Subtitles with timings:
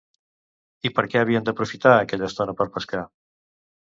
[0.89, 3.03] I per què havien d'aprofitar aquella estona per pescar?